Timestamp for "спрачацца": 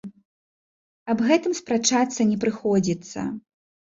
1.59-2.27